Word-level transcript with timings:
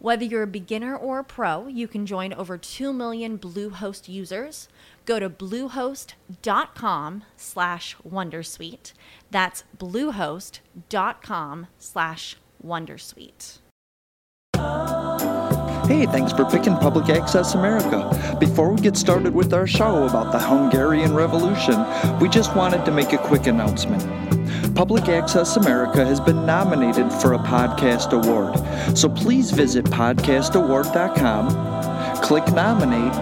Whether 0.00 0.24
you're 0.24 0.44
a 0.44 0.46
beginner 0.46 0.96
or 0.96 1.18
a 1.18 1.24
pro, 1.24 1.66
you 1.66 1.88
can 1.88 2.06
join 2.06 2.32
over 2.32 2.56
2 2.56 2.92
million 2.92 3.36
Bluehost 3.36 4.08
users. 4.08 4.68
Go 5.04 5.18
to 5.18 5.28
bluehost.com 5.28 7.24
slash 7.36 7.96
wondersuite. 8.08 8.92
That's 9.32 9.64
bluehost.com 9.76 11.66
slash 11.78 12.36
wondersuite. 12.64 13.58
Hey, 15.88 16.04
thanks 16.06 16.32
for 16.32 16.44
picking 16.44 16.76
Public 16.76 17.08
Access 17.08 17.54
America. 17.54 18.36
Before 18.38 18.70
we 18.72 18.80
get 18.80 18.96
started 18.96 19.34
with 19.34 19.52
our 19.52 19.66
show 19.66 20.06
about 20.06 20.30
the 20.30 20.38
Hungarian 20.38 21.14
Revolution, 21.14 21.84
we 22.20 22.28
just 22.28 22.54
wanted 22.54 22.84
to 22.84 22.92
make 22.92 23.14
a 23.14 23.18
quick 23.18 23.46
announcement. 23.46 24.37
Public 24.78 25.08
Access 25.08 25.56
America 25.56 26.06
has 26.06 26.20
been 26.20 26.46
nominated 26.46 27.12
for 27.14 27.32
a 27.32 27.38
podcast 27.38 28.12
award, 28.12 28.56
so 28.96 29.08
please 29.08 29.50
visit 29.50 29.84
podcastaward.com, 29.86 32.22
click 32.22 32.46
nominate, 32.52 33.12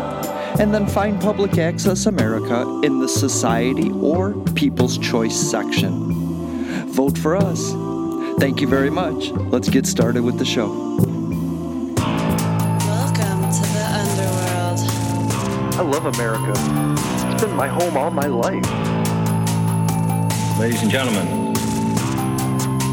and 0.60 0.74
then 0.74 0.86
find 0.86 1.18
Public 1.18 1.56
Access 1.56 2.04
America 2.04 2.82
in 2.84 3.00
the 3.00 3.08
Society 3.08 3.90
or 3.90 4.34
People's 4.52 4.98
Choice 4.98 5.34
section. 5.34 6.92
Vote 6.92 7.16
for 7.16 7.34
us. 7.34 7.72
Thank 8.38 8.60
you 8.60 8.68
very 8.68 8.90
much. 8.90 9.30
Let's 9.30 9.70
get 9.70 9.86
started 9.86 10.24
with 10.24 10.38
the 10.38 10.44
show. 10.44 10.68
Welcome 12.86 13.50
to 13.50 13.62
the 13.72 13.86
underworld. 13.94 14.80
I 15.76 15.80
love 15.80 16.04
America. 16.04 16.52
It's 17.32 17.42
been 17.42 17.56
my 17.56 17.68
home 17.68 17.96
all 17.96 18.10
my 18.10 18.26
life. 18.26 18.66
Ladies 20.58 20.80
and 20.80 20.90
gentlemen, 20.90 21.45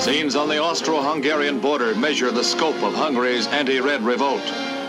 Scenes 0.00 0.34
on 0.34 0.48
the 0.48 0.56
Austro-Hungarian 0.56 1.60
border 1.60 1.94
measure 1.94 2.30
the 2.30 2.42
scope 2.42 2.82
of 2.82 2.94
Hungary's 2.94 3.46
anti-red 3.48 4.00
revolt. 4.00 4.42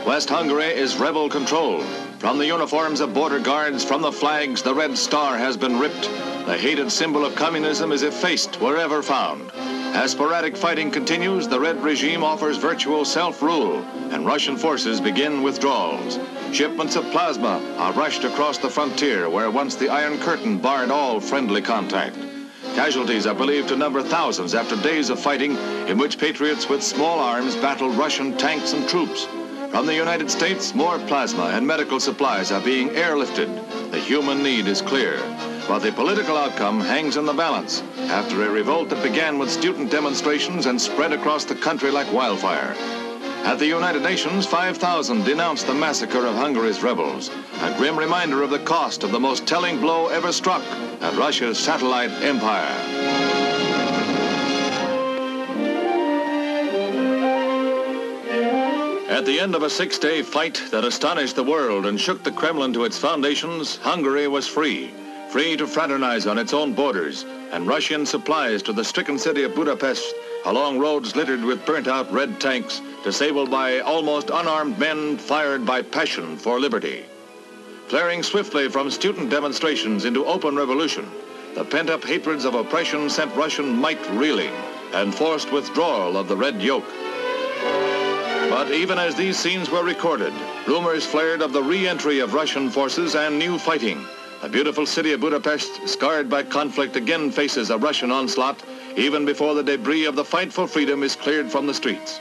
West 0.07 0.29
Hungary 0.29 0.67
is 0.67 0.95
rebel 0.95 1.27
controlled. 1.27 1.85
From 2.17 2.37
the 2.37 2.45
uniforms 2.45 3.01
of 3.01 3.13
border 3.13 3.39
guards, 3.39 3.83
from 3.83 4.01
the 4.01 4.11
flags, 4.11 4.61
the 4.61 4.73
red 4.73 4.97
star 4.97 5.37
has 5.37 5.57
been 5.57 5.77
ripped. 5.77 6.03
The 6.45 6.57
hated 6.57 6.89
symbol 6.89 7.25
of 7.25 7.35
communism 7.35 7.91
is 7.91 8.03
effaced 8.03 8.61
wherever 8.61 9.03
found. 9.03 9.51
As 9.93 10.11
sporadic 10.11 10.55
fighting 10.55 10.89
continues, 10.89 11.45
the 11.45 11.59
red 11.59 11.83
regime 11.83 12.23
offers 12.23 12.55
virtual 12.55 13.03
self-rule, 13.03 13.83
and 14.11 14.25
Russian 14.25 14.55
forces 14.55 15.01
begin 15.01 15.43
withdrawals. 15.43 16.19
Shipments 16.53 16.95
of 16.95 17.03
plasma 17.11 17.61
are 17.79 17.91
rushed 17.91 18.23
across 18.23 18.59
the 18.59 18.69
frontier 18.69 19.29
where 19.29 19.51
once 19.51 19.75
the 19.75 19.89
Iron 19.89 20.17
Curtain 20.19 20.57
barred 20.57 20.89
all 20.89 21.19
friendly 21.19 21.61
contact. 21.61 22.15
Casualties 22.75 23.27
are 23.27 23.35
believed 23.35 23.67
to 23.69 23.75
number 23.75 24.01
thousands 24.01 24.55
after 24.55 24.75
days 24.77 25.09
of 25.09 25.19
fighting 25.19 25.57
in 25.87 25.97
which 25.97 26.17
patriots 26.17 26.69
with 26.69 26.81
small 26.81 27.19
arms 27.19 27.55
battled 27.57 27.95
Russian 27.95 28.37
tanks 28.37 28.73
and 28.73 28.87
troops. 28.87 29.25
From 29.71 29.85
the 29.85 29.93
United 29.95 30.31
States, 30.31 30.73
more 30.73 30.97
plasma 30.99 31.51
and 31.53 31.65
medical 31.65 31.99
supplies 31.99 32.51
are 32.51 32.61
being 32.61 32.89
airlifted. 32.89 33.91
The 33.91 33.99
human 33.99 34.41
need 34.41 34.67
is 34.67 34.81
clear, 34.81 35.17
but 35.67 35.79
the 35.79 35.91
political 35.91 36.37
outcome 36.37 36.81
hangs 36.81 37.17
in 37.17 37.25
the 37.25 37.33
balance 37.33 37.81
after 38.09 38.43
a 38.43 38.49
revolt 38.49 38.89
that 38.89 39.03
began 39.03 39.37
with 39.37 39.49
student 39.49 39.91
demonstrations 39.91 40.65
and 40.65 40.81
spread 40.81 41.13
across 41.13 41.45
the 41.45 41.55
country 41.55 41.91
like 41.91 42.11
wildfire. 42.11 42.75
At 43.43 43.59
the 43.59 43.65
United 43.65 44.01
Nations, 44.03 44.45
5,000 44.45 45.23
denounced 45.23 45.67
the 45.67 45.73
massacre 45.73 46.25
of 46.25 46.35
Hungary's 46.35 46.81
rebels, 46.81 47.29
a 47.61 47.75
grim 47.77 47.97
reminder 47.97 48.43
of 48.43 48.49
the 48.49 48.59
cost 48.59 49.03
of 49.03 49.11
the 49.11 49.19
most 49.19 49.45
telling 49.45 49.79
blow 49.79 50.07
ever 50.07 50.31
struck 50.31 50.63
at 51.01 51.17
Russia's 51.17 51.59
satellite 51.59 52.11
empire. 52.23 52.77
At 59.09 59.25
the 59.25 59.39
end 59.39 59.55
of 59.55 59.63
a 59.63 59.69
six-day 59.69 60.21
fight 60.21 60.61
that 60.71 60.85
astonished 60.85 61.35
the 61.35 61.43
world 61.43 61.85
and 61.85 61.99
shook 61.99 62.23
the 62.23 62.31
Kremlin 62.31 62.73
to 62.73 62.85
its 62.85 62.97
foundations, 62.97 63.77
Hungary 63.77 64.27
was 64.27 64.47
free. 64.47 64.91
Free 65.29 65.57
to 65.57 65.67
fraternize 65.67 66.25
on 66.25 66.37
its 66.37 66.53
own 66.53 66.73
borders 66.73 67.25
and 67.51 67.67
rush 67.67 67.91
in 67.91 68.05
supplies 68.05 68.61
to 68.63 68.73
the 68.73 68.83
stricken 68.83 69.17
city 69.17 69.43
of 69.43 69.55
Budapest 69.55 70.13
along 70.45 70.79
roads 70.79 71.15
littered 71.15 71.43
with 71.43 71.65
burnt-out 71.65 72.11
red 72.11 72.39
tanks, 72.39 72.81
disabled 73.03 73.51
by 73.51 73.79
almost 73.79 74.29
unarmed 74.29 74.77
men 74.79 75.17
fired 75.17 75.65
by 75.65 75.81
passion 75.81 76.37
for 76.37 76.59
liberty. 76.59 77.05
Flaring 77.87 78.23
swiftly 78.23 78.69
from 78.69 78.89
student 78.89 79.29
demonstrations 79.29 80.05
into 80.05 80.25
open 80.25 80.55
revolution, 80.55 81.09
the 81.55 81.65
pent-up 81.65 82.03
hatreds 82.03 82.45
of 82.45 82.55
oppression 82.55 83.09
sent 83.09 83.35
Russian 83.35 83.75
might 83.75 84.09
reeling 84.11 84.53
and 84.93 85.13
forced 85.13 85.51
withdrawal 85.51 86.17
of 86.17 86.27
the 86.27 86.37
red 86.37 86.61
yoke. 86.61 86.87
But 88.49 88.71
even 88.71 88.97
as 88.97 89.15
these 89.15 89.37
scenes 89.37 89.69
were 89.69 89.83
recorded, 89.83 90.33
rumors 90.67 91.05
flared 91.05 91.41
of 91.41 91.53
the 91.53 91.63
re-entry 91.63 92.19
of 92.19 92.33
Russian 92.33 92.69
forces 92.69 93.15
and 93.15 93.37
new 93.37 93.57
fighting. 93.57 94.05
The 94.41 94.49
beautiful 94.49 94.85
city 94.85 95.13
of 95.13 95.21
Budapest, 95.21 95.87
scarred 95.87 96.29
by 96.29 96.43
conflict, 96.43 96.95
again 96.95 97.31
faces 97.31 97.69
a 97.69 97.77
Russian 97.77 98.11
onslaught 98.11 98.61
even 98.95 99.25
before 99.25 99.53
the 99.53 99.63
debris 99.63 100.05
of 100.05 100.15
the 100.15 100.23
fight 100.23 100.51
for 100.51 100.67
freedom 100.67 101.03
is 101.03 101.15
cleared 101.15 101.51
from 101.51 101.67
the 101.67 101.73
streets. 101.73 102.19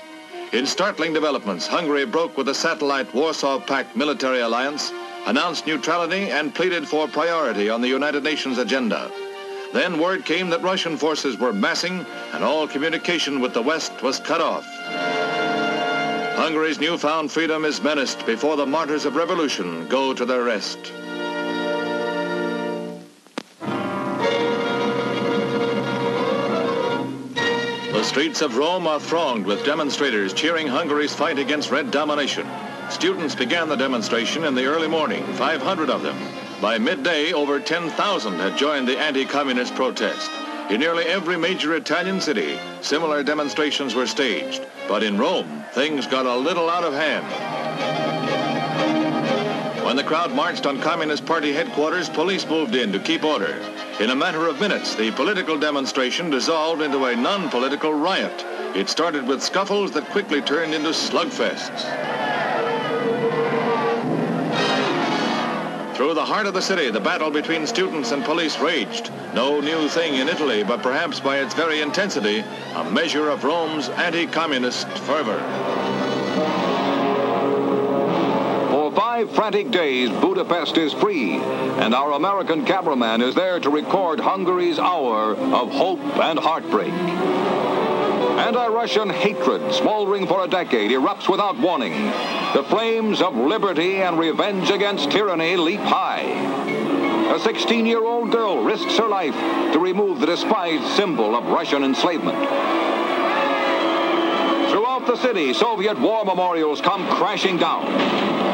In 0.52 0.66
startling 0.66 1.12
developments, 1.12 1.66
Hungary 1.66 2.04
broke 2.04 2.36
with 2.36 2.46
the 2.46 2.54
satellite 2.54 3.14
Warsaw 3.14 3.60
Pact 3.60 3.96
military 3.96 4.40
alliance, 4.40 4.92
announced 5.26 5.66
neutrality, 5.66 6.30
and 6.30 6.54
pleaded 6.54 6.88
for 6.88 7.06
priority 7.06 7.70
on 7.70 7.80
the 7.80 7.88
United 7.88 8.24
Nations 8.24 8.58
agenda. 8.58 9.10
Then 9.72 10.00
word 10.00 10.24
came 10.24 10.50
that 10.50 10.62
Russian 10.62 10.96
forces 10.96 11.38
were 11.38 11.52
massing 11.52 12.04
and 12.32 12.42
all 12.42 12.66
communication 12.66 13.40
with 13.40 13.54
the 13.54 13.62
West 13.62 14.02
was 14.02 14.18
cut 14.18 14.40
off. 14.40 14.66
Hungary's 16.36 16.80
newfound 16.80 17.30
freedom 17.30 17.64
is 17.64 17.82
menaced 17.82 18.26
before 18.26 18.56
the 18.56 18.66
martyrs 18.66 19.04
of 19.04 19.14
revolution 19.14 19.86
go 19.86 20.12
to 20.12 20.24
their 20.24 20.42
rest. 20.42 20.92
Streets 28.10 28.42
of 28.42 28.56
Rome 28.56 28.88
are 28.88 28.98
thronged 28.98 29.46
with 29.46 29.64
demonstrators 29.64 30.32
cheering 30.32 30.66
Hungary's 30.66 31.14
fight 31.14 31.38
against 31.38 31.70
red 31.70 31.92
domination. 31.92 32.44
Students 32.90 33.36
began 33.36 33.68
the 33.68 33.76
demonstration 33.76 34.42
in 34.42 34.56
the 34.56 34.64
early 34.64 34.88
morning, 34.88 35.24
500 35.34 35.88
of 35.88 36.02
them. 36.02 36.18
By 36.60 36.76
midday, 36.76 37.32
over 37.32 37.60
10,000 37.60 38.32
had 38.34 38.58
joined 38.58 38.88
the 38.88 38.98
anti-communist 38.98 39.76
protest. 39.76 40.28
In 40.70 40.80
nearly 40.80 41.04
every 41.04 41.36
major 41.36 41.76
Italian 41.76 42.20
city, 42.20 42.58
similar 42.80 43.22
demonstrations 43.22 43.94
were 43.94 44.08
staged. 44.08 44.66
But 44.88 45.04
in 45.04 45.16
Rome, 45.16 45.64
things 45.70 46.08
got 46.08 46.26
a 46.26 46.34
little 46.34 46.68
out 46.68 46.82
of 46.82 46.92
hand. 46.92 47.24
When 49.84 49.94
the 49.94 50.02
crowd 50.02 50.32
marched 50.32 50.66
on 50.66 50.80
Communist 50.80 51.24
Party 51.26 51.52
headquarters, 51.52 52.08
police 52.08 52.44
moved 52.44 52.74
in 52.74 52.90
to 52.90 52.98
keep 52.98 53.22
order. 53.22 53.56
In 54.00 54.08
a 54.08 54.16
matter 54.16 54.46
of 54.46 54.58
minutes, 54.58 54.94
the 54.94 55.10
political 55.10 55.58
demonstration 55.58 56.30
dissolved 56.30 56.80
into 56.80 57.04
a 57.04 57.14
non-political 57.14 57.92
riot. 57.92 58.46
It 58.74 58.88
started 58.88 59.28
with 59.28 59.42
scuffles 59.42 59.90
that 59.90 60.08
quickly 60.08 60.40
turned 60.40 60.72
into 60.72 60.88
slugfests. 60.88 61.82
Through 65.96 66.14
the 66.14 66.24
heart 66.24 66.46
of 66.46 66.54
the 66.54 66.62
city, 66.62 66.90
the 66.90 66.98
battle 66.98 67.30
between 67.30 67.66
students 67.66 68.10
and 68.12 68.24
police 68.24 68.58
raged. 68.58 69.12
No 69.34 69.60
new 69.60 69.86
thing 69.90 70.14
in 70.14 70.30
Italy, 70.30 70.62
but 70.62 70.82
perhaps 70.82 71.20
by 71.20 71.40
its 71.40 71.52
very 71.52 71.82
intensity, 71.82 72.42
a 72.76 72.90
measure 72.90 73.28
of 73.28 73.44
Rome's 73.44 73.90
anti-communist 73.90 74.88
fervor. 75.00 75.79
Five 79.26 79.34
frantic 79.34 79.70
days, 79.70 80.08
Budapest 80.08 80.78
is 80.78 80.94
free, 80.94 81.34
and 81.34 81.94
our 81.94 82.12
American 82.12 82.64
cameraman 82.64 83.20
is 83.20 83.34
there 83.34 83.60
to 83.60 83.68
record 83.68 84.18
Hungary's 84.18 84.78
hour 84.78 85.32
of 85.32 85.70
hope 85.70 86.00
and 86.16 86.38
heartbreak. 86.38 86.92
Anti-Russian 88.38 89.10
hatred, 89.10 89.74
smoldering 89.74 90.26
for 90.26 90.42
a 90.42 90.48
decade, 90.48 90.90
erupts 90.90 91.28
without 91.28 91.58
warning. 91.58 91.92
The 92.54 92.64
flames 92.70 93.20
of 93.20 93.34
liberty 93.34 93.96
and 93.96 94.18
revenge 94.18 94.70
against 94.70 95.10
tyranny 95.10 95.56
leap 95.56 95.80
high. 95.80 96.22
A 97.34 97.38
16-year-old 97.38 98.32
girl 98.32 98.64
risks 98.64 98.96
her 98.96 99.08
life 99.08 99.34
to 99.74 99.78
remove 99.78 100.20
the 100.20 100.26
despised 100.26 100.96
symbol 100.96 101.36
of 101.36 101.44
Russian 101.44 101.84
enslavement. 101.84 102.38
Throughout 104.70 105.04
the 105.06 105.16
city, 105.16 105.52
Soviet 105.52 106.00
war 106.00 106.24
memorials 106.24 106.80
come 106.80 107.06
crashing 107.08 107.58
down. 107.58 108.49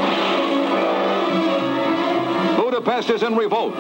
Is 2.87 3.23
in 3.23 3.37
revolt. 3.37 3.77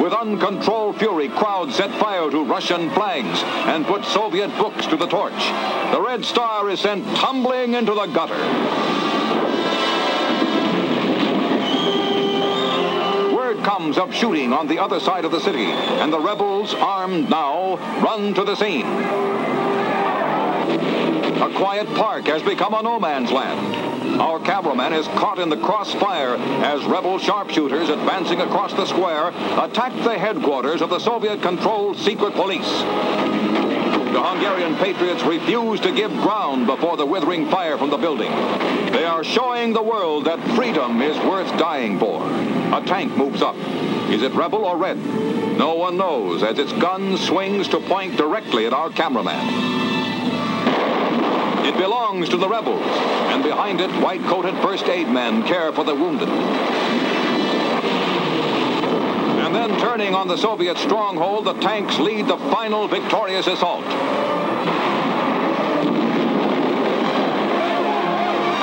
With 0.00 0.12
uncontrolled 0.12 0.98
fury, 0.98 1.28
crowds 1.28 1.74
set 1.74 1.90
fire 1.98 2.30
to 2.30 2.44
Russian 2.44 2.88
flags 2.90 3.42
and 3.42 3.84
put 3.84 4.04
Soviet 4.04 4.48
books 4.58 4.86
to 4.86 4.96
the 4.96 5.06
torch. 5.06 5.32
The 5.92 6.00
Red 6.00 6.24
Star 6.24 6.68
is 6.68 6.80
sent 6.80 7.04
tumbling 7.16 7.74
into 7.74 7.94
the 7.94 8.06
gutter. 8.06 8.36
Word 13.34 13.64
comes 13.64 13.98
of 13.98 14.14
shooting 14.14 14.52
on 14.52 14.68
the 14.68 14.78
other 14.78 15.00
side 15.00 15.24
of 15.24 15.32
the 15.32 15.40
city, 15.40 15.64
and 15.64 16.12
the 16.12 16.20
rebels, 16.20 16.74
armed 16.74 17.28
now, 17.28 17.76
run 18.02 18.34
to 18.34 18.44
the 18.44 18.54
scene. 18.56 18.86
A 21.42 21.50
quiet 21.56 21.88
park 21.94 22.26
has 22.26 22.42
become 22.42 22.74
a 22.74 22.82
no 22.82 23.00
man's 23.00 23.32
land. 23.32 23.79
Our 24.00 24.40
cameraman 24.40 24.92
is 24.92 25.06
caught 25.08 25.38
in 25.38 25.48
the 25.48 25.56
crossfire 25.56 26.36
as 26.64 26.84
rebel 26.84 27.18
sharpshooters 27.18 27.88
advancing 27.88 28.40
across 28.40 28.72
the 28.72 28.86
square 28.86 29.28
attack 29.28 29.92
the 30.04 30.18
headquarters 30.18 30.80
of 30.80 30.90
the 30.90 30.98
Soviet-controlled 30.98 31.98
secret 31.98 32.34
police. 32.34 32.68
The 34.10 34.22
Hungarian 34.22 34.74
patriots 34.76 35.22
refuse 35.22 35.80
to 35.80 35.94
give 35.94 36.10
ground 36.10 36.66
before 36.66 36.96
the 36.96 37.06
withering 37.06 37.48
fire 37.48 37.78
from 37.78 37.90
the 37.90 37.96
building. 37.96 38.32
They 38.90 39.04
are 39.04 39.22
showing 39.22 39.72
the 39.72 39.82
world 39.82 40.24
that 40.24 40.40
freedom 40.56 41.00
is 41.00 41.16
worth 41.18 41.56
dying 41.58 41.98
for. 41.98 42.26
A 42.74 42.82
tank 42.84 43.16
moves 43.16 43.40
up. 43.40 43.56
Is 44.10 44.22
it 44.22 44.32
rebel 44.32 44.64
or 44.64 44.76
red? 44.76 44.98
No 45.56 45.74
one 45.74 45.96
knows 45.96 46.42
as 46.42 46.58
its 46.58 46.72
gun 46.72 47.16
swings 47.18 47.68
to 47.68 47.80
point 47.80 48.16
directly 48.16 48.66
at 48.66 48.72
our 48.72 48.90
cameraman. 48.90 49.79
It 51.70 51.76
belongs 51.78 52.28
to 52.30 52.36
the 52.36 52.48
rebels, 52.48 52.82
and 52.82 53.44
behind 53.44 53.80
it, 53.80 53.90
white-coated 54.02 54.56
first 54.56 54.86
aid 54.86 55.08
men 55.08 55.44
care 55.44 55.72
for 55.72 55.84
the 55.84 55.94
wounded. 55.94 56.28
And 59.38 59.54
then 59.54 59.78
turning 59.78 60.12
on 60.12 60.26
the 60.26 60.36
Soviet 60.36 60.78
stronghold, 60.78 61.44
the 61.44 61.52
tanks 61.60 61.96
lead 62.00 62.26
the 62.26 62.38
final 62.38 62.88
victorious 62.88 63.46
assault. 63.46 63.84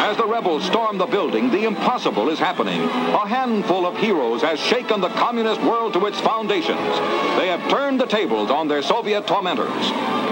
As 0.01 0.17
the 0.17 0.27
rebels 0.27 0.65
storm 0.65 0.97
the 0.97 1.05
building, 1.05 1.49
the 1.49 1.63
impossible 1.63 2.27
is 2.27 2.39
happening. 2.39 2.81
A 2.81 3.25
handful 3.25 3.85
of 3.85 3.95
heroes 3.95 4.41
has 4.41 4.59
shaken 4.59 4.99
the 4.99 5.07
communist 5.11 5.61
world 5.61 5.93
to 5.93 6.05
its 6.07 6.19
foundations. 6.19 6.99
They 7.37 7.47
have 7.47 7.69
turned 7.69 8.01
the 8.01 8.05
tables 8.05 8.51
on 8.51 8.67
their 8.67 8.81
Soviet 8.81 9.25
tormentors. 9.27 10.26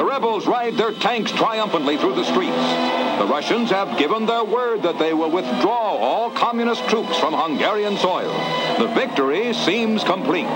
The 0.00 0.06
rebels 0.06 0.46
ride 0.46 0.78
their 0.78 0.92
tanks 0.92 1.30
triumphantly 1.30 1.98
through 1.98 2.14
the 2.14 2.24
streets. 2.24 2.56
The 3.18 3.26
Russians 3.28 3.68
have 3.68 3.98
given 3.98 4.24
their 4.24 4.42
word 4.42 4.82
that 4.84 4.98
they 4.98 5.12
will 5.12 5.30
withdraw 5.30 5.94
all 5.98 6.30
communist 6.30 6.88
troops 6.88 7.18
from 7.18 7.34
Hungarian 7.34 7.98
soil. 7.98 8.32
The 8.78 8.86
victory 8.94 9.52
seems 9.52 10.02
complete. 10.02 10.46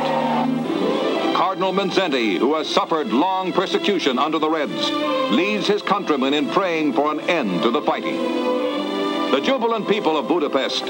Cardinal 1.37 1.75
Mindszenty, 1.75 2.39
who 2.39 2.55
has 2.55 2.71
suffered 2.71 3.09
long 3.09 3.53
persecution 3.53 4.19
under 4.19 4.39
the 4.39 4.49
Reds, 4.49 4.91
leads 5.31 5.67
his 5.67 5.83
countrymen 5.83 6.33
in 6.33 6.49
praying 6.49 6.95
for 6.95 7.13
an 7.13 7.21
end 7.21 7.65
to 7.65 7.71
the 7.71 7.83
fighting. 7.83 8.17
The 9.31 9.43
jubilant 9.45 9.87
people 9.87 10.17
of 10.17 10.27
Budapest, 10.27 10.85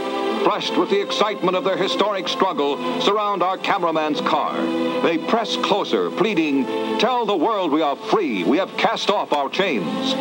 flushed 0.45 0.77
with 0.77 0.91
the 0.91 1.01
excitement 1.01 1.57
of 1.57 1.65
their 1.65 1.77
historic 1.77 2.29
struggle, 2.29 3.01
surround 3.01 3.43
our 3.43 3.57
cameraman's 3.57 4.21
car. 4.21 4.55
They 5.03 5.19
press 5.19 5.57
closer, 5.57 6.11
pleading, 6.11 6.67
Tell 6.99 7.27
the 7.27 7.37
world 7.37 7.73
we 7.73 7.83
are 7.83 7.97
free. 7.97 8.45
We 8.45 8.59
have 8.59 8.77
cast 8.77 9.11
off 9.11 9.33
our 9.33 9.49
chains. 9.49 10.13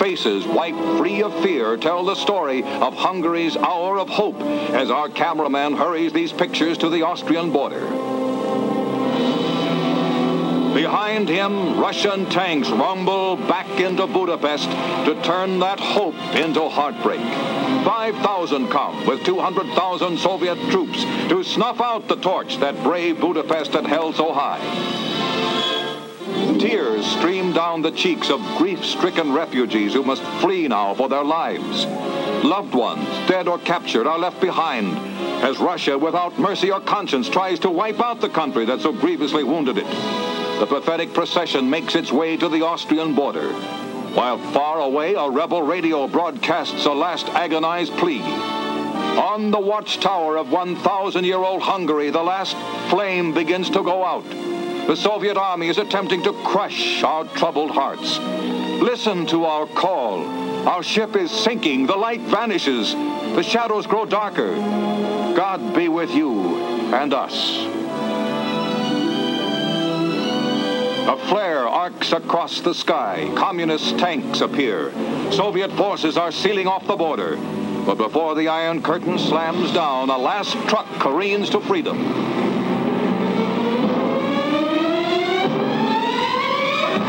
Faces 0.00 0.46
wiped 0.46 0.80
free 0.98 1.22
of 1.22 1.32
fear 1.42 1.76
tell 1.76 2.04
the 2.04 2.14
story 2.14 2.62
of 2.62 2.94
Hungary's 2.94 3.56
hour 3.56 3.98
of 3.98 4.08
hope 4.08 4.40
as 4.40 4.90
our 4.90 5.08
cameraman 5.08 5.74
hurries 5.74 6.12
these 6.12 6.32
pictures 6.32 6.78
to 6.78 6.88
the 6.88 7.02
Austrian 7.02 7.52
border. 7.52 7.80
Behind 10.74 11.28
him, 11.28 11.78
Russian 11.78 12.26
tanks 12.26 12.70
rumble 12.70 13.36
back 13.36 13.68
into 13.78 14.06
Budapest 14.06 14.70
to 14.70 15.20
turn 15.22 15.58
that 15.58 15.78
hope 15.78 16.16
into 16.34 16.68
heartbreak. 16.68 17.61
5,000 17.84 18.68
come 18.68 19.06
with 19.06 19.24
200,000 19.24 20.18
Soviet 20.18 20.58
troops 20.70 21.02
to 21.28 21.42
snuff 21.42 21.80
out 21.80 22.08
the 22.08 22.16
torch 22.16 22.58
that 22.58 22.82
brave 22.82 23.20
Budapest 23.20 23.72
had 23.72 23.86
held 23.86 24.16
so 24.16 24.32
high. 24.32 24.60
Tears 26.58 27.04
stream 27.06 27.52
down 27.52 27.82
the 27.82 27.90
cheeks 27.90 28.30
of 28.30 28.40
grief-stricken 28.56 29.32
refugees 29.32 29.92
who 29.92 30.02
must 30.02 30.22
flee 30.40 30.68
now 30.68 30.94
for 30.94 31.08
their 31.08 31.24
lives. 31.24 31.86
Loved 32.44 32.74
ones, 32.74 33.06
dead 33.28 33.48
or 33.48 33.58
captured, 33.58 34.06
are 34.06 34.18
left 34.18 34.40
behind 34.40 34.96
as 35.42 35.58
Russia, 35.58 35.98
without 35.98 36.38
mercy 36.38 36.70
or 36.70 36.80
conscience, 36.80 37.28
tries 37.28 37.58
to 37.58 37.68
wipe 37.68 38.00
out 38.00 38.20
the 38.20 38.28
country 38.28 38.64
that 38.64 38.80
so 38.80 38.92
grievously 38.92 39.42
wounded 39.42 39.76
it. 39.76 39.86
The 40.60 40.66
pathetic 40.66 41.12
procession 41.12 41.68
makes 41.68 41.96
its 41.96 42.12
way 42.12 42.36
to 42.36 42.48
the 42.48 42.62
Austrian 42.62 43.14
border, 43.14 43.52
while 44.14 44.38
far 44.52 44.80
away 44.80 45.14
a 45.14 45.28
rebel 45.28 45.62
radio 45.62 46.06
broadcasts 46.06 46.84
a 46.84 46.92
last 46.92 47.28
agonized 47.28 47.92
plea. 47.94 48.20
On 48.20 49.50
the 49.50 49.60
watchtower 49.60 50.36
of 50.36 50.48
1,000-year-old 50.48 51.62
Hungary, 51.62 52.10
the 52.10 52.22
last 52.22 52.56
flame 52.90 53.32
begins 53.32 53.70
to 53.70 53.82
go 53.82 54.04
out. 54.04 54.24
The 54.86 54.96
Soviet 54.96 55.36
army 55.36 55.68
is 55.68 55.78
attempting 55.78 56.22
to 56.24 56.32
crush 56.44 57.02
our 57.02 57.24
troubled 57.24 57.70
hearts. 57.70 58.18
Listen 58.18 59.26
to 59.26 59.44
our 59.44 59.66
call. 59.66 60.24
Our 60.68 60.82
ship 60.82 61.14
is 61.14 61.30
sinking. 61.30 61.86
The 61.86 61.96
light 61.96 62.20
vanishes. 62.20 62.92
The 62.92 63.42
shadows 63.42 63.86
grow 63.86 64.04
darker. 64.04 64.54
God 65.34 65.74
be 65.74 65.88
with 65.88 66.10
you 66.10 66.56
and 66.92 67.14
us. 67.14 67.58
A 71.08 71.16
flare 71.28 71.66
arcs 71.82 72.12
across 72.12 72.60
the 72.60 72.72
sky. 72.72 73.28
Communist 73.34 73.98
tanks 73.98 74.40
appear. 74.40 74.92
Soviet 75.32 75.72
forces 75.72 76.16
are 76.16 76.30
sealing 76.30 76.68
off 76.68 76.86
the 76.86 76.94
border. 76.94 77.34
But 77.84 77.96
before 77.96 78.36
the 78.36 78.46
Iron 78.46 78.80
Curtain 78.84 79.18
slams 79.18 79.72
down, 79.72 80.08
a 80.08 80.16
last 80.16 80.52
truck 80.68 80.86
careens 81.00 81.50
to 81.50 81.60
freedom. 81.60 81.98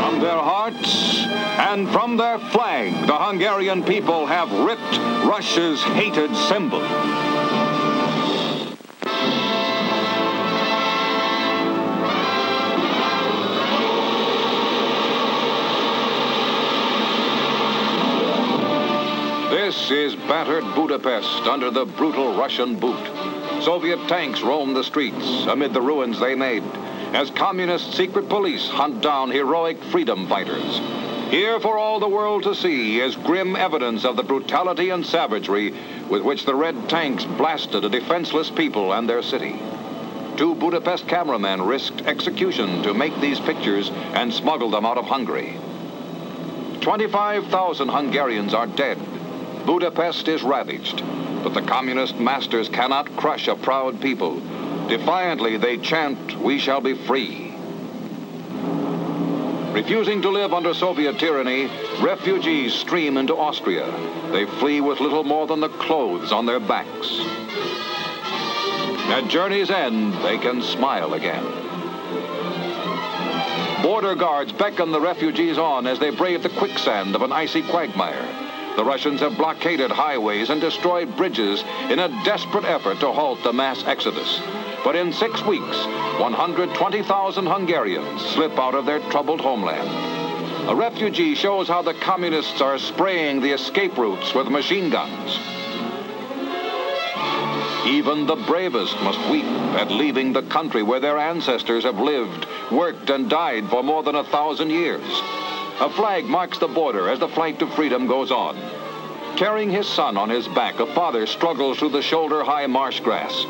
From 0.00 0.20
their 0.20 0.42
hearts 0.52 1.22
And 1.70 1.88
from 1.90 2.16
their 2.16 2.38
flag, 2.38 3.06
the 3.06 3.16
Hungarian 3.16 3.84
people 3.84 4.26
have 4.26 4.50
ripped 4.50 4.96
Russia's 5.24 5.80
hated 5.82 6.34
symbol. 6.34 6.82
This 19.64 19.90
is 19.90 20.14
battered 20.14 20.62
Budapest 20.74 21.46
under 21.46 21.70
the 21.70 21.86
brutal 21.86 22.36
Russian 22.36 22.78
boot. 22.78 23.02
Soviet 23.62 24.06
tanks 24.08 24.42
roam 24.42 24.74
the 24.74 24.84
streets 24.84 25.46
amid 25.46 25.72
the 25.72 25.80
ruins 25.80 26.20
they 26.20 26.34
made 26.34 26.62
as 27.14 27.30
communist 27.30 27.94
secret 27.94 28.28
police 28.28 28.68
hunt 28.68 29.00
down 29.00 29.30
heroic 29.30 29.82
freedom 29.84 30.28
fighters. 30.28 30.80
Here 31.30 31.58
for 31.60 31.78
all 31.78 31.98
the 31.98 32.06
world 32.06 32.42
to 32.42 32.54
see 32.54 33.00
is 33.00 33.16
grim 33.16 33.56
evidence 33.56 34.04
of 34.04 34.16
the 34.16 34.22
brutality 34.22 34.90
and 34.90 35.06
savagery 35.06 35.72
with 36.10 36.20
which 36.20 36.44
the 36.44 36.54
red 36.54 36.90
tanks 36.90 37.24
blasted 37.24 37.86
a 37.86 37.88
defenseless 37.88 38.50
people 38.50 38.92
and 38.92 39.08
their 39.08 39.22
city. 39.22 39.58
Two 40.36 40.54
Budapest 40.56 41.08
cameramen 41.08 41.62
risked 41.62 42.02
execution 42.02 42.82
to 42.82 42.92
make 42.92 43.18
these 43.18 43.40
pictures 43.40 43.90
and 44.12 44.30
smuggle 44.30 44.68
them 44.68 44.84
out 44.84 44.98
of 44.98 45.06
Hungary. 45.06 45.56
25,000 46.82 47.88
Hungarians 47.88 48.52
are 48.52 48.66
dead. 48.66 48.98
Budapest 49.66 50.28
is 50.28 50.42
ravaged, 50.42 51.02
but 51.42 51.54
the 51.54 51.62
communist 51.62 52.16
masters 52.18 52.68
cannot 52.68 53.16
crush 53.16 53.48
a 53.48 53.56
proud 53.56 54.00
people. 54.00 54.40
Defiantly, 54.88 55.56
they 55.56 55.78
chant, 55.78 56.38
We 56.38 56.58
shall 56.58 56.82
be 56.82 56.94
free. 56.94 57.54
Refusing 59.72 60.22
to 60.22 60.28
live 60.28 60.52
under 60.52 60.72
Soviet 60.74 61.18
tyranny, 61.18 61.70
refugees 62.00 62.74
stream 62.74 63.16
into 63.16 63.34
Austria. 63.34 63.90
They 64.30 64.44
flee 64.44 64.80
with 64.80 65.00
little 65.00 65.24
more 65.24 65.46
than 65.46 65.60
the 65.60 65.68
clothes 65.68 66.30
on 66.30 66.46
their 66.46 66.60
backs. 66.60 67.18
At 69.10 69.28
journey's 69.28 69.70
end, 69.70 70.12
they 70.22 70.38
can 70.38 70.62
smile 70.62 71.14
again. 71.14 71.44
Border 73.82 74.14
guards 74.14 74.52
beckon 74.52 74.92
the 74.92 75.00
refugees 75.00 75.58
on 75.58 75.86
as 75.86 75.98
they 75.98 76.10
brave 76.10 76.42
the 76.42 76.48
quicksand 76.50 77.14
of 77.14 77.22
an 77.22 77.32
icy 77.32 77.62
quagmire. 77.62 78.43
The 78.76 78.84
Russians 78.84 79.20
have 79.20 79.38
blockaded 79.38 79.92
highways 79.92 80.50
and 80.50 80.60
destroyed 80.60 81.16
bridges 81.16 81.62
in 81.90 82.00
a 82.00 82.08
desperate 82.24 82.64
effort 82.64 82.98
to 83.00 83.12
halt 83.12 83.42
the 83.44 83.52
mass 83.52 83.84
exodus. 83.84 84.40
But 84.82 84.96
in 84.96 85.12
six 85.12 85.44
weeks, 85.44 85.86
120,000 86.18 87.46
Hungarians 87.46 88.20
slip 88.30 88.58
out 88.58 88.74
of 88.74 88.84
their 88.84 88.98
troubled 89.10 89.40
homeland. 89.40 89.88
A 90.68 90.74
refugee 90.74 91.34
shows 91.34 91.68
how 91.68 91.82
the 91.82 91.94
communists 91.94 92.60
are 92.60 92.78
spraying 92.78 93.40
the 93.40 93.52
escape 93.52 93.96
routes 93.96 94.34
with 94.34 94.48
machine 94.48 94.90
guns. 94.90 95.38
Even 97.86 98.26
the 98.26 98.42
bravest 98.46 98.98
must 99.02 99.20
weep 99.30 99.44
at 99.44 99.90
leaving 99.90 100.32
the 100.32 100.42
country 100.42 100.82
where 100.82 101.00
their 101.00 101.18
ancestors 101.18 101.84
have 101.84 102.00
lived, 102.00 102.46
worked, 102.72 103.10
and 103.10 103.28
died 103.28 103.68
for 103.68 103.82
more 103.82 104.02
than 104.02 104.16
a 104.16 104.24
thousand 104.24 104.70
years. 104.70 105.04
A 105.80 105.90
flag 105.90 106.24
marks 106.24 106.58
the 106.58 106.68
border 106.68 107.08
as 107.08 107.18
the 107.18 107.28
flight 107.28 107.58
to 107.58 107.66
freedom 107.66 108.06
goes 108.06 108.30
on. 108.30 108.56
Carrying 109.36 109.70
his 109.70 109.88
son 109.88 110.16
on 110.16 110.30
his 110.30 110.46
back, 110.46 110.78
a 110.78 110.86
father 110.94 111.26
struggles 111.26 111.78
through 111.78 111.88
the 111.88 112.02
shoulder-high 112.02 112.68
marsh 112.68 113.00
grass. 113.00 113.44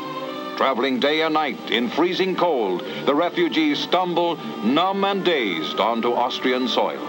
Traveling 0.57 0.99
day 0.99 1.21
and 1.21 1.35
night 1.35 1.69
in 1.69 1.89
freezing 1.89 2.35
cold, 2.35 2.83
the 3.05 3.13
refugees 3.13 3.77
stumble, 3.77 4.37
numb 4.63 5.03
and 5.03 5.23
dazed, 5.23 5.79
onto 5.79 6.13
Austrian 6.13 6.67
soil. 6.67 6.99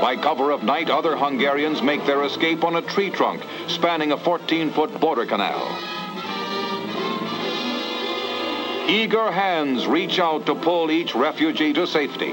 By 0.00 0.16
cover 0.16 0.50
of 0.50 0.62
night, 0.62 0.88
other 0.88 1.14
Hungarians 1.14 1.82
make 1.82 2.06
their 2.06 2.24
escape 2.24 2.64
on 2.64 2.76
a 2.76 2.82
tree 2.82 3.10
trunk 3.10 3.42
spanning 3.68 4.12
a 4.12 4.16
14-foot 4.16 4.98
border 4.98 5.26
canal. 5.26 5.60
Eager 8.88 9.30
hands 9.30 9.86
reach 9.86 10.18
out 10.18 10.46
to 10.46 10.54
pull 10.54 10.90
each 10.90 11.14
refugee 11.14 11.74
to 11.74 11.86
safety. 11.86 12.32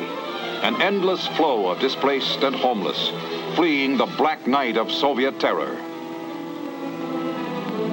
An 0.63 0.81
endless 0.81 1.27
flow 1.27 1.69
of 1.69 1.79
displaced 1.79 2.43
and 2.43 2.55
homeless, 2.55 3.11
fleeing 3.55 3.97
the 3.97 4.05
black 4.05 4.47
night 4.47 4.77
of 4.77 4.91
Soviet 4.91 5.39
terror. 5.39 5.77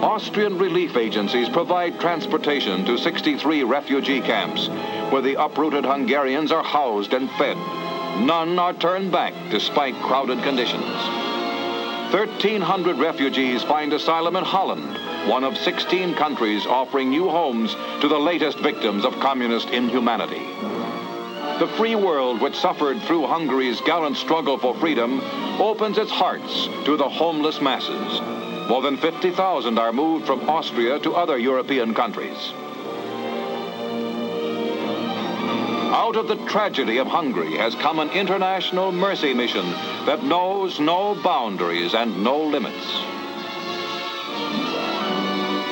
Austrian 0.03 0.59
relief 0.59 0.97
agencies 0.97 1.49
provide 1.49 1.99
transportation 1.99 2.85
to 2.85 2.99
63 2.99 3.65
refugee 3.65 4.21
camps 4.21 4.69
where 5.11 5.23
the 5.23 5.43
uprooted 5.43 5.85
Hungarians 5.85 6.53
are 6.53 6.63
housed 6.63 7.15
and 7.15 7.31
fed. 7.33 7.57
None 8.21 8.59
are 8.59 8.75
turned 8.75 9.13
back 9.13 9.33
despite 9.51 9.95
crowded 10.03 10.43
conditions. 10.43 10.85
1,300 12.13 12.99
refugees 12.99 13.63
find 13.63 13.93
asylum 13.93 14.37
in 14.37 14.45
Holland, 14.45 14.97
one 15.29 15.43
of 15.43 15.57
16 15.57 16.15
countries 16.15 16.67
offering 16.67 17.11
new 17.11 17.29
homes 17.29 17.75
to 18.01 18.09
the 18.09 18.19
latest 18.19 18.59
victims 18.59 19.05
of 19.05 19.19
communist 19.21 19.71
inhumanity. 19.71 20.74
The 21.59 21.69
free 21.69 21.95
world, 21.95 22.41
which 22.41 22.57
suffered 22.57 23.01
through 23.03 23.27
Hungary's 23.27 23.81
gallant 23.83 24.17
struggle 24.17 24.59
for 24.59 24.75
freedom, 24.75 25.21
opens 25.61 25.99
its 25.99 26.11
hearts 26.11 26.69
to 26.85 26.97
the 26.97 27.09
homeless 27.09 27.61
masses. 27.61 28.21
More 28.69 28.83
than 28.83 28.97
50,000 28.97 29.79
are 29.79 29.93
moved 29.93 30.27
from 30.27 30.49
Austria 30.51 30.99
to 30.99 31.15
other 31.15 31.39
European 31.39 31.95
countries. 31.95 32.53
Out 35.95 36.17
of 36.17 36.27
the 36.27 36.45
tragedy 36.47 36.99
of 36.99 37.07
Hungary 37.07 37.57
has 37.57 37.77
come 37.77 38.01
an 38.01 38.11
international 38.11 38.91
mercy 38.91 39.33
mission 39.33 39.71
that 40.07 40.25
knows 40.25 40.81
no 40.81 41.15
boundaries 41.15 41.95
and 41.95 42.25
no 42.25 42.37
limits. 42.37 42.85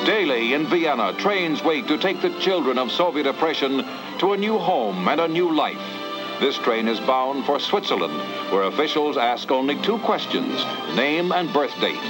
Daily 0.05 0.53
in 0.53 0.67
Vienna, 0.67 1.13
trains 1.13 1.63
wait 1.63 1.87
to 1.87 1.97
take 1.97 2.21
the 2.21 2.37
children 2.41 2.77
of 2.77 2.91
Soviet 2.91 3.25
oppression 3.25 3.85
to 4.19 4.33
a 4.33 4.37
new 4.37 4.57
home 4.57 5.07
and 5.07 5.21
a 5.21 5.27
new 5.29 5.55
life. 5.55 5.79
This 6.41 6.57
train 6.57 6.89
is 6.89 6.99
bound 6.99 7.45
for 7.45 7.57
Switzerland, 7.57 8.13
where 8.51 8.63
officials 8.63 9.15
ask 9.15 9.49
only 9.49 9.81
two 9.81 9.97
questions 9.99 10.61
name 10.97 11.31
and 11.31 11.53
birth 11.53 11.73
date. 11.79 12.03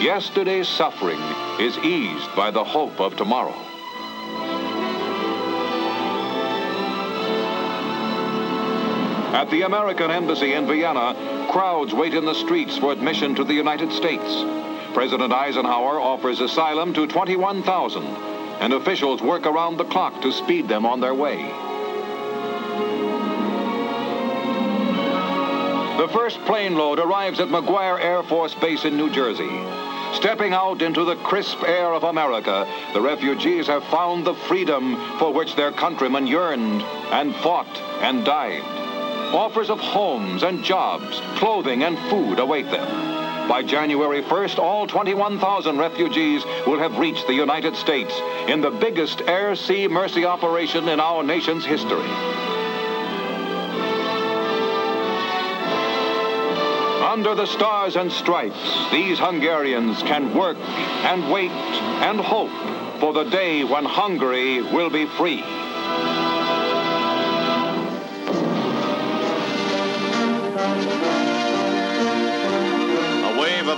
Yesterday's 0.00 0.68
suffering 0.68 1.20
is 1.60 1.76
eased 1.78 2.34
by 2.34 2.50
the 2.50 2.64
hope 2.64 2.98
of 2.98 3.14
tomorrow. 3.16 3.54
At 9.34 9.50
the 9.50 9.62
American 9.62 10.10
Embassy 10.10 10.54
in 10.54 10.66
Vienna, 10.66 11.14
crowds 11.50 11.92
wait 11.92 12.14
in 12.14 12.24
the 12.24 12.34
streets 12.34 12.78
for 12.78 12.90
admission 12.90 13.34
to 13.34 13.44
the 13.44 13.52
United 13.52 13.92
States. 13.92 14.57
President 14.98 15.32
Eisenhower 15.32 16.00
offers 16.00 16.40
asylum 16.40 16.92
to 16.92 17.06
21,000, 17.06 18.02
and 18.02 18.72
officials 18.72 19.22
work 19.22 19.46
around 19.46 19.76
the 19.76 19.84
clock 19.84 20.20
to 20.22 20.32
speed 20.32 20.66
them 20.66 20.84
on 20.84 20.98
their 20.98 21.14
way. 21.14 21.36
The 25.98 26.08
first 26.12 26.40
plane 26.46 26.74
load 26.74 26.98
arrives 26.98 27.38
at 27.38 27.46
McGuire 27.46 28.00
Air 28.00 28.24
Force 28.24 28.56
Base 28.56 28.84
in 28.84 28.96
New 28.96 29.08
Jersey. 29.08 29.62
Stepping 30.14 30.52
out 30.52 30.82
into 30.82 31.04
the 31.04 31.14
crisp 31.22 31.62
air 31.62 31.94
of 31.94 32.02
America, 32.02 32.66
the 32.92 33.00
refugees 33.00 33.68
have 33.68 33.84
found 33.84 34.26
the 34.26 34.34
freedom 34.34 34.96
for 35.20 35.32
which 35.32 35.54
their 35.54 35.70
countrymen 35.70 36.26
yearned 36.26 36.82
and 37.12 37.36
fought 37.36 37.80
and 38.02 38.24
died. 38.24 38.62
Offers 39.32 39.70
of 39.70 39.78
homes 39.78 40.42
and 40.42 40.64
jobs, 40.64 41.20
clothing 41.36 41.84
and 41.84 41.96
food 42.10 42.40
await 42.40 42.68
them. 42.72 43.07
By 43.48 43.62
January 43.62 44.22
1st, 44.22 44.58
all 44.58 44.86
21,000 44.86 45.78
refugees 45.78 46.44
will 46.66 46.78
have 46.78 46.98
reached 46.98 47.26
the 47.26 47.32
United 47.32 47.76
States 47.76 48.12
in 48.46 48.60
the 48.60 48.70
biggest 48.70 49.22
air-sea 49.22 49.88
mercy 49.88 50.26
operation 50.26 50.86
in 50.86 51.00
our 51.00 51.22
nation's 51.22 51.64
history. 51.64 52.10
Under 57.08 57.34
the 57.34 57.46
stars 57.46 57.96
and 57.96 58.12
stripes, 58.12 58.90
these 58.92 59.18
Hungarians 59.18 60.02
can 60.02 60.34
work 60.34 60.58
and 60.58 61.32
wait 61.32 61.50
and 61.50 62.20
hope 62.20 62.52
for 63.00 63.14
the 63.14 63.24
day 63.24 63.64
when 63.64 63.86
Hungary 63.86 64.60
will 64.60 64.90
be 64.90 65.06
free. 65.06 65.42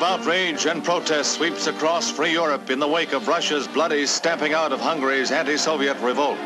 Of 0.01 0.21
outrage 0.21 0.65
and 0.65 0.83
protest 0.83 1.33
sweeps 1.33 1.67
across 1.67 2.11
free 2.11 2.33
Europe 2.33 2.71
in 2.71 2.79
the 2.79 2.89
wake 2.89 3.13
of 3.13 3.29
Russia's 3.29 3.69
bloody 3.69 4.07
stamping 4.07 4.55
out 4.55 4.73
of 4.73 4.81
Hungary's 4.81 5.31
anti-Soviet 5.31 5.99
revolt. 6.01 6.39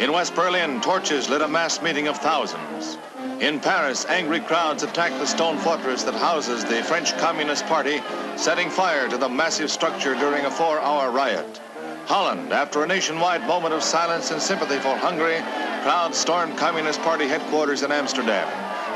In 0.00 0.10
West 0.10 0.34
Berlin, 0.34 0.80
torches 0.80 1.28
lit 1.28 1.40
a 1.40 1.46
mass 1.46 1.80
meeting 1.80 2.08
of 2.08 2.18
thousands. 2.18 2.98
In 3.40 3.60
Paris, 3.60 4.06
angry 4.06 4.40
crowds 4.40 4.82
attacked 4.82 5.20
the 5.20 5.26
stone 5.26 5.56
fortress 5.58 6.02
that 6.02 6.14
houses 6.14 6.64
the 6.64 6.82
French 6.82 7.16
Communist 7.18 7.64
Party, 7.66 8.00
setting 8.34 8.70
fire 8.70 9.08
to 9.08 9.16
the 9.16 9.28
massive 9.28 9.70
structure 9.70 10.16
during 10.16 10.44
a 10.44 10.50
four-hour 10.50 11.12
riot. 11.12 11.60
Holland, 12.06 12.52
after 12.52 12.82
a 12.82 12.88
nationwide 12.88 13.46
moment 13.46 13.72
of 13.72 13.84
silence 13.84 14.32
and 14.32 14.42
sympathy 14.42 14.78
for 14.78 14.96
Hungary, 14.96 15.38
crowds 15.84 16.18
stormed 16.18 16.56
Communist 16.56 17.00
Party 17.02 17.28
headquarters 17.28 17.84
in 17.84 17.92
Amsterdam. 17.92 18.48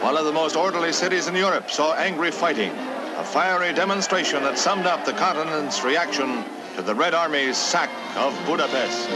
one 0.02 0.16
of 0.16 0.24
the 0.24 0.32
most 0.32 0.56
orderly 0.56 0.92
cities 0.92 1.28
in 1.28 1.36
Europe, 1.36 1.70
saw 1.70 1.94
angry 1.94 2.30
fighting, 2.30 2.72
a 3.20 3.24
fiery 3.24 3.70
demonstration 3.74 4.42
that 4.42 4.56
summed 4.56 4.86
up 4.86 5.04
the 5.04 5.12
continent's 5.12 5.84
reaction 5.84 6.42
to 6.74 6.80
the 6.80 6.94
Red 6.94 7.12
Army's 7.12 7.54
sack 7.54 7.90
of 8.16 8.32
Budapest. 8.46 9.10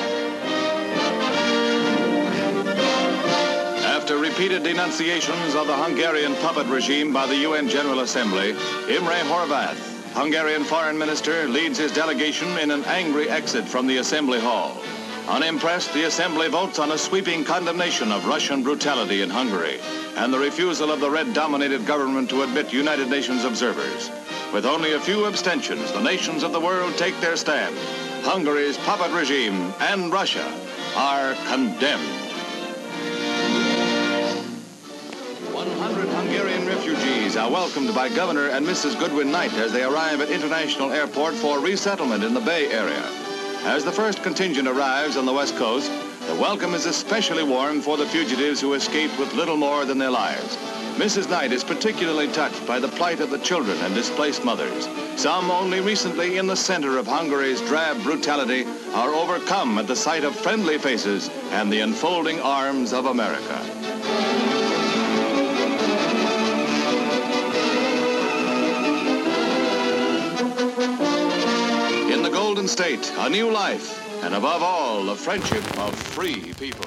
After 3.86 4.18
repeated 4.18 4.62
denunciations 4.62 5.54
of 5.54 5.66
the 5.66 5.74
Hungarian 5.74 6.34
puppet 6.34 6.66
regime 6.66 7.14
by 7.14 7.26
the 7.26 7.36
UN 7.48 7.66
General 7.66 8.00
Assembly, 8.00 8.50
Imre 8.94 9.24
Horvath, 9.24 10.12
Hungarian 10.12 10.64
foreign 10.64 10.98
minister, 10.98 11.48
leads 11.48 11.78
his 11.78 11.90
delegation 11.90 12.58
in 12.58 12.70
an 12.70 12.84
angry 12.84 13.30
exit 13.30 13.64
from 13.64 13.86
the 13.86 13.96
Assembly 13.96 14.38
Hall. 14.38 14.76
Unimpressed, 15.28 15.94
the 15.94 16.04
Assembly 16.04 16.48
votes 16.48 16.78
on 16.78 16.92
a 16.92 16.98
sweeping 16.98 17.44
condemnation 17.44 18.12
of 18.12 18.26
Russian 18.26 18.62
brutality 18.62 19.22
in 19.22 19.30
Hungary 19.30 19.80
and 20.16 20.32
the 20.32 20.38
refusal 20.38 20.92
of 20.92 21.00
the 21.00 21.10
Red-dominated 21.10 21.86
government 21.86 22.28
to 22.28 22.42
admit 22.42 22.74
United 22.74 23.08
Nations 23.08 23.44
observers. 23.44 24.10
With 24.52 24.66
only 24.66 24.92
a 24.92 25.00
few 25.00 25.24
abstentions, 25.24 25.90
the 25.92 26.02
nations 26.02 26.42
of 26.42 26.52
the 26.52 26.60
world 26.60 26.98
take 26.98 27.18
their 27.20 27.36
stand. 27.36 27.74
Hungary's 28.22 28.76
puppet 28.78 29.12
regime 29.12 29.72
and 29.80 30.12
Russia 30.12 30.44
are 30.94 31.34
condemned. 31.48 32.20
100 35.54 36.06
Hungarian 36.06 36.66
refugees 36.66 37.36
are 37.36 37.50
welcomed 37.50 37.94
by 37.94 38.10
Governor 38.10 38.48
and 38.48 38.66
Mrs. 38.66 38.98
Goodwin 38.98 39.32
Knight 39.32 39.54
as 39.54 39.72
they 39.72 39.84
arrive 39.84 40.20
at 40.20 40.28
International 40.28 40.92
Airport 40.92 41.32
for 41.34 41.60
resettlement 41.60 42.22
in 42.22 42.34
the 42.34 42.40
Bay 42.40 42.70
Area. 42.70 43.23
As 43.64 43.82
the 43.82 43.90
first 43.90 44.22
contingent 44.22 44.68
arrives 44.68 45.16
on 45.16 45.24
the 45.24 45.32
West 45.32 45.56
Coast, 45.56 45.90
the 46.26 46.34
welcome 46.34 46.74
is 46.74 46.84
especially 46.84 47.42
warm 47.42 47.80
for 47.80 47.96
the 47.96 48.04
fugitives 48.04 48.60
who 48.60 48.74
escaped 48.74 49.18
with 49.18 49.32
little 49.32 49.56
more 49.56 49.86
than 49.86 49.96
their 49.96 50.10
lives. 50.10 50.58
Mrs. 50.96 51.30
Knight 51.30 51.50
is 51.50 51.64
particularly 51.64 52.28
touched 52.28 52.66
by 52.66 52.78
the 52.78 52.88
plight 52.88 53.20
of 53.20 53.30
the 53.30 53.38
children 53.38 53.78
and 53.78 53.94
displaced 53.94 54.44
mothers. 54.44 54.86
Some 55.16 55.50
only 55.50 55.80
recently 55.80 56.36
in 56.36 56.46
the 56.46 56.54
center 56.54 56.98
of 56.98 57.06
Hungary's 57.06 57.62
drab 57.62 58.02
brutality 58.02 58.66
are 58.92 59.14
overcome 59.14 59.78
at 59.78 59.86
the 59.86 59.96
sight 59.96 60.24
of 60.24 60.36
friendly 60.36 60.76
faces 60.76 61.30
and 61.50 61.72
the 61.72 61.80
enfolding 61.80 62.40
arms 62.40 62.92
of 62.92 63.06
America. 63.06 63.83
State, 72.68 73.12
a 73.18 73.28
new 73.28 73.50
life, 73.50 74.22
and 74.24 74.34
above 74.34 74.62
all, 74.62 75.04
the 75.04 75.14
friendship 75.14 75.64
of 75.78 75.94
free 75.94 76.52
people. 76.58 76.86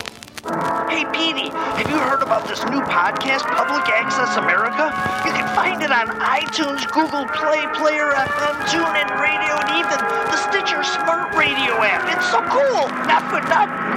Hey, 0.89 1.05
Petey, 1.11 1.49
have 1.49 1.89
you 1.89 1.97
heard 1.97 2.23
about 2.23 2.47
this 2.47 2.63
new 2.65 2.81
podcast, 2.81 3.43
Public 3.43 3.83
Access 3.89 4.37
America? 4.37 4.89
You 5.25 5.33
can 5.33 5.47
find 5.55 5.81
it 5.81 5.91
on 5.91 6.07
iTunes, 6.19 6.85
Google 6.91 7.25
Play, 7.35 7.65
Player 7.75 8.11
FM, 8.11 8.55
TuneIn 8.71 9.09
Radio, 9.19 9.53
and 9.59 9.69
even 9.77 9.99
the 10.31 10.37
Stitcher 10.49 10.83
Smart 10.83 11.35
Radio 11.35 11.73
app. 11.83 12.05
It's 12.15 12.31
so 12.31 12.39
cool! 12.47 12.87
Not 13.05 13.29
for 13.29 13.41
nothing. 13.47 13.96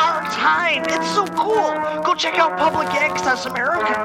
our 0.00 0.22
time. 0.30 0.82
It's 0.88 1.10
so 1.14 1.26
cool. 1.26 2.02
Go 2.02 2.14
check 2.14 2.38
out 2.38 2.58
Public 2.58 2.88
Access 2.88 3.46
America. 3.46 4.04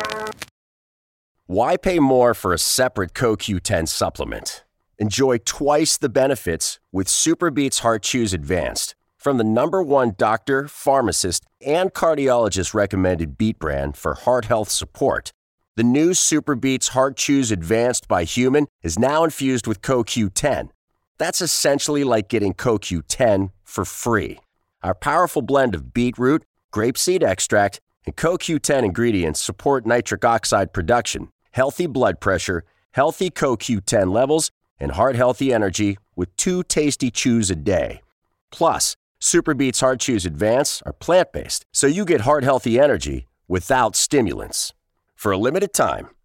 Why 1.48 1.78
pay 1.78 2.00
more 2.00 2.34
for 2.34 2.54
a 2.54 2.58
separate 2.58 3.14
CoQ10 3.14 3.88
supplement? 3.88 4.64
Enjoy 4.98 5.38
twice 5.38 5.98
the 5.98 6.10
benefits 6.10 6.80
with 6.92 7.08
SuperBeets 7.08 7.80
Heart 7.80 8.04
Chews 8.04 8.34
Advanced 8.34 8.96
from 9.18 9.38
the 9.38 9.44
number 9.44 9.82
one 9.82 10.14
doctor, 10.18 10.68
pharmacist, 10.68 11.46
and 11.66 11.94
cardiologist 11.94 12.74
recommended 12.74 13.38
beet 13.38 13.60
brand 13.60 13.98
for 13.98 14.14
heart 14.14 14.46
health 14.46 14.70
support. 14.70 15.32
The 15.76 15.84
new 15.84 16.12
SuperBeets 16.12 16.90
Heart 16.90 17.18
Chews 17.18 17.52
Advanced 17.52 18.08
by 18.08 18.24
HumanN 18.24 18.68
is 18.82 18.98
now 18.98 19.24
infused 19.24 19.68
with 19.68 19.82
CoQ10. 19.82 20.70
That's 21.18 21.42
essentially 21.42 22.04
like 22.04 22.30
getting 22.30 22.54
CoQ10 22.54 23.52
for 23.64 23.84
free. 23.86 24.40
Our 24.86 24.94
powerful 24.94 25.42
blend 25.42 25.74
of 25.74 25.96
beetroot, 25.96 26.44
grapeseed 26.72 27.24
extract, 27.24 27.82
and 28.06 28.16
CoQ10 28.16 28.84
ingredients 28.84 29.42
support 29.42 29.84
nitric 29.84 30.24
oxide 30.24 30.74
production, 30.74 31.30
healthy 31.54 31.88
blood 31.88 32.20
pressure, 32.20 32.64
healthy 32.92 33.32
CoQ10 33.32 34.12
levels, 34.14 34.52
and 34.80 34.92
heart 34.92 35.16
healthy 35.16 35.52
energy 35.52 35.98
with 36.16 36.38
two 36.38 36.62
tasty 36.62 37.10
chews 37.10 37.50
a 37.50 37.56
day. 37.56 38.04
Plus, 38.52 38.96
SuperBeets 39.20 39.80
Heart 39.80 40.02
Chews 40.02 40.24
Advance 40.24 40.84
are 40.86 40.94
plant 40.94 41.32
based, 41.32 41.66
so 41.72 41.88
you 41.88 42.06
get 42.06 42.22
heart 42.22 42.44
healthy 42.44 42.80
energy 42.80 43.26
without 43.48 43.96
stimulants. 43.96 44.72
For 45.16 45.32
a 45.32 45.38
limited 45.40 45.74
time, 45.74 46.10